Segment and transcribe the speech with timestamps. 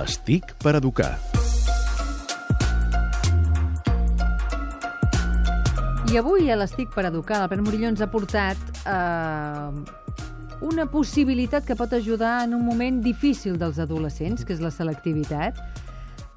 [0.00, 1.10] Les TIC per educar.
[6.08, 9.66] I avui a l'Estic per Educar, l'Albert Murillo ens ha portat eh,
[10.64, 15.60] una possibilitat que pot ajudar en un moment difícil dels adolescents, que és la selectivitat,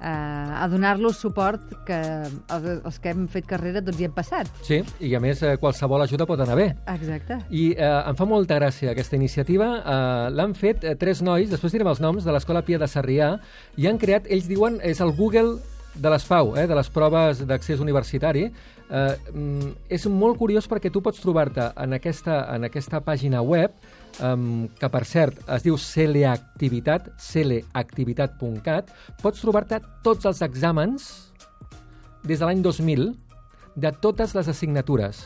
[0.04, 4.50] eh, a donar-los suport que els, els que hem fet carrera tots hi hem passat.
[4.66, 6.68] Sí, i a més eh, qualsevol ajuda pot anar bé.
[6.94, 7.40] Exacte.
[7.50, 9.70] I eh, em fa molta gràcia aquesta iniciativa.
[9.80, 13.34] Eh, L'han fet eh, tres nois, després direm els noms, de l'Escola Pia de Sarrià,
[13.80, 15.56] i han creat, ells diuen, és el Google
[15.94, 18.48] de les FAU, eh, de les proves d'accés universitari.
[18.84, 23.72] Eh, mm, és molt curiós perquè tu pots trobar-te en, aquesta, en aquesta pàgina web
[24.22, 28.92] um, que per cert es diu Celeactivitat, celeactivitat.cat,
[29.22, 31.08] pots trobar-te tots els exàmens
[32.24, 33.10] des de l'any 2000
[33.76, 35.20] de totes les assignatures.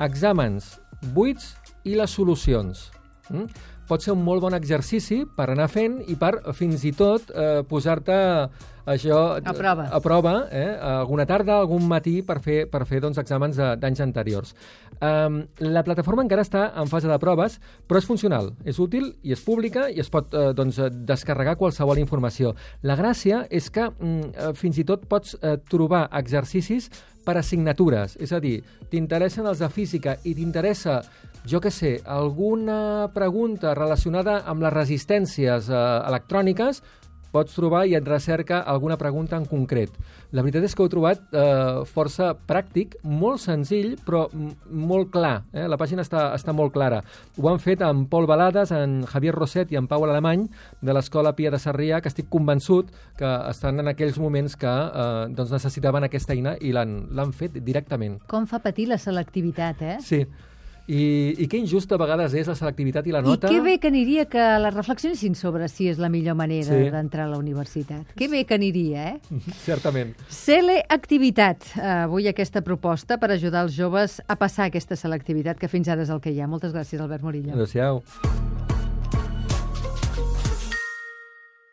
[0.00, 0.78] Exàmens
[1.14, 1.54] buits
[1.84, 2.88] i les solucions.
[3.30, 3.46] Mm?
[3.90, 7.64] Pot ser un molt bon exercici per anar fent i per fins i tot eh,
[7.66, 8.18] posar-te
[8.90, 9.88] això A prova.
[9.90, 14.54] a prova eh, alguna tarda, algun matí per fer, per fer doncs, exàmens d'anys anteriors.
[15.00, 19.34] Um, la plataforma encara està en fase de proves, però és funcional, és útil i
[19.34, 22.54] és pública i es pot eh, doncs, descarregar qualsevol informació.
[22.86, 26.90] La gràcia és que mm, eh, fins i tot pots eh, trobar exercicis
[27.24, 28.60] per assignatures, és a dir,
[28.90, 31.00] t'interessen els de física i t'interessa
[31.48, 36.82] jo que sé, alguna pregunta relacionada amb les resistències eh, electròniques,
[37.30, 39.94] pots trobar i et recerca alguna pregunta en concret.
[40.34, 44.24] La veritat és que ho he trobat eh, força pràctic, molt senzill, però
[44.70, 45.44] molt clar.
[45.54, 45.66] Eh?
[45.70, 47.00] La pàgina està, està molt clara.
[47.38, 50.46] Ho han fet amb Pol Balades, en Javier Roset i en Pau Alemany,
[50.82, 55.26] de l'Escola Pia de Sarrià, que estic convençut que estan en aquells moments que eh,
[55.34, 58.20] doncs necessitaven aquesta eina i l'han fet directament.
[58.30, 59.98] Com fa patir la selectivitat, eh?
[60.04, 60.24] Sí.
[60.90, 63.46] I, I que injusta a vegades és la selectivitat i la I nota.
[63.48, 66.90] que bé que aniria que la reflexionessin sobre si és la millor manera Sí.
[66.90, 68.10] d'entrar a la universitat.
[68.18, 69.20] Que bé que aniria, eh?
[69.68, 70.16] Certament.
[70.28, 71.62] Cele-activitat.
[71.76, 76.02] Eh, avui aquesta proposta per ajudar els joves a passar aquesta selectivitat que fins ara
[76.02, 76.48] és el que hi ha.
[76.50, 77.52] Moltes gràcies, Albert Murillo.
[77.54, 78.02] Adéu-siau.